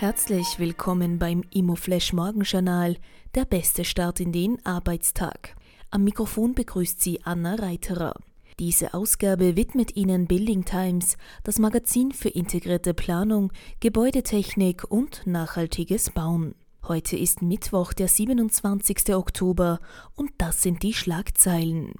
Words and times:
Herzlich 0.00 0.58
willkommen 0.58 1.18
beim 1.18 1.44
Immoflash 1.52 2.14
Morgenjournal, 2.14 2.96
der 3.34 3.44
beste 3.44 3.84
Start 3.84 4.18
in 4.18 4.32
den 4.32 4.56
Arbeitstag. 4.64 5.54
Am 5.90 6.04
Mikrofon 6.04 6.54
begrüßt 6.54 7.02
Sie 7.02 7.20
Anna 7.22 7.56
Reiterer. 7.56 8.14
Diese 8.58 8.94
Ausgabe 8.94 9.56
widmet 9.56 9.96
Ihnen 9.96 10.26
Building 10.26 10.64
Times, 10.64 11.18
das 11.44 11.58
Magazin 11.58 12.12
für 12.12 12.30
integrierte 12.30 12.94
Planung, 12.94 13.52
Gebäudetechnik 13.80 14.90
und 14.90 15.26
nachhaltiges 15.26 16.08
Bauen. 16.08 16.54
Heute 16.88 17.18
ist 17.18 17.42
Mittwoch, 17.42 17.92
der 17.92 18.08
27. 18.08 19.14
Oktober 19.14 19.80
und 20.16 20.30
das 20.38 20.62
sind 20.62 20.82
die 20.82 20.94
Schlagzeilen. 20.94 21.92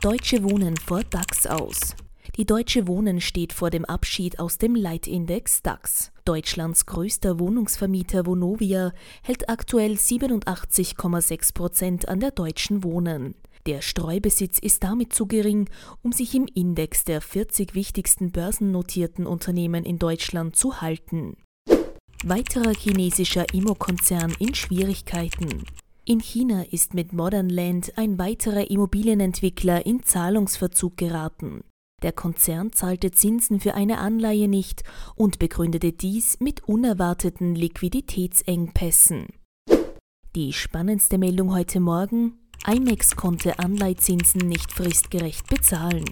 Deutsche 0.00 0.42
Wohnen 0.44 0.78
vor 0.78 1.04
DAX 1.04 1.46
aus. 1.46 1.94
Die 2.38 2.46
Deutsche 2.46 2.88
Wohnen 2.88 3.20
steht 3.20 3.52
vor 3.52 3.68
dem 3.68 3.84
Abschied 3.84 4.38
aus 4.38 4.56
dem 4.56 4.74
Leitindex 4.74 5.60
DAX. 5.60 6.12
Deutschlands 6.24 6.86
größter 6.86 7.38
Wohnungsvermieter 7.38 8.24
Vonovia 8.24 8.94
hält 9.22 9.50
aktuell 9.50 9.92
87,6 9.92 11.52
Prozent 11.52 12.08
an 12.08 12.20
der 12.20 12.30
Deutschen 12.30 12.84
Wohnen. 12.84 13.34
Der 13.66 13.82
Streubesitz 13.82 14.58
ist 14.58 14.82
damit 14.82 15.12
zu 15.12 15.26
gering, 15.26 15.68
um 16.00 16.12
sich 16.12 16.34
im 16.34 16.46
Index 16.46 17.04
der 17.04 17.20
40 17.20 17.74
wichtigsten 17.74 18.32
börsennotierten 18.32 19.26
Unternehmen 19.26 19.84
in 19.84 19.98
Deutschland 19.98 20.56
zu 20.56 20.80
halten. 20.80 21.36
Weiterer 22.24 22.72
chinesischer 22.72 23.52
Immokonzern 23.52 24.34
in 24.38 24.54
Schwierigkeiten. 24.54 25.66
In 26.06 26.20
China 26.20 26.64
ist 26.70 26.94
mit 26.94 27.12
Modern 27.12 27.50
Land 27.50 27.92
ein 27.98 28.18
weiterer 28.18 28.70
Immobilienentwickler 28.70 29.84
in 29.84 30.02
Zahlungsverzug 30.02 30.96
geraten. 30.96 31.62
Der 32.02 32.12
Konzern 32.12 32.72
zahlte 32.72 33.12
Zinsen 33.12 33.60
für 33.60 33.74
eine 33.74 33.98
Anleihe 33.98 34.48
nicht 34.48 34.82
und 35.14 35.38
begründete 35.38 35.92
dies 35.92 36.40
mit 36.40 36.64
unerwarteten 36.64 37.54
Liquiditätsengpässen. 37.54 39.28
Die 40.34 40.52
spannendste 40.52 41.18
Meldung 41.18 41.54
heute 41.54 41.78
Morgen 41.78 42.38
IMEX 42.66 43.14
konnte 43.16 43.58
Anleihzinsen 43.58 44.48
nicht 44.48 44.72
fristgerecht 44.72 45.46
bezahlen. 45.48 46.06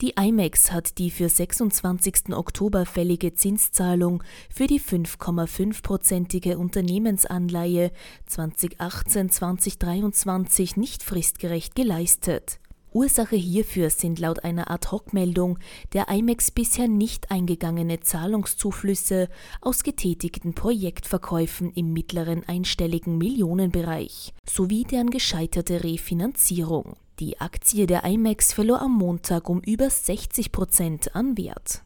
Die 0.00 0.14
IMEX 0.18 0.72
hat 0.72 0.96
die 0.98 1.10
für 1.10 1.28
26. 1.28 2.34
Oktober 2.34 2.86
fällige 2.86 3.34
Zinszahlung 3.34 4.22
für 4.50 4.66
die 4.66 4.80
5,5-prozentige 4.80 6.56
Unternehmensanleihe 6.56 7.92
2018-2023 8.30 10.78
nicht 10.78 11.02
fristgerecht 11.02 11.74
geleistet. 11.74 12.60
Ursache 12.96 13.36
hierfür 13.36 13.90
sind 13.90 14.18
laut 14.20 14.42
einer 14.42 14.70
Ad-Hoc-Meldung 14.70 15.58
der 15.92 16.08
IMEX 16.08 16.50
bisher 16.50 16.88
nicht 16.88 17.30
eingegangene 17.30 18.00
Zahlungszuflüsse 18.00 19.28
aus 19.60 19.82
getätigten 19.82 20.54
Projektverkäufen 20.54 21.70
im 21.72 21.92
mittleren 21.92 22.48
einstelligen 22.48 23.18
Millionenbereich 23.18 24.32
sowie 24.48 24.84
deren 24.84 25.10
gescheiterte 25.10 25.84
Refinanzierung. 25.84 26.96
Die 27.18 27.38
Aktie 27.38 27.86
der 27.86 28.02
IMEX 28.04 28.54
verlor 28.54 28.80
am 28.80 28.94
Montag 28.94 29.50
um 29.50 29.60
über 29.60 29.90
60 29.90 30.50
Prozent 30.50 31.14
an 31.14 31.36
Wert. 31.36 31.85